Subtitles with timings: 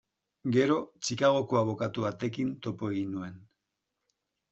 [0.53, 0.77] Gero,
[1.09, 3.37] Chicagoko abokatu batekin topo egin nuen.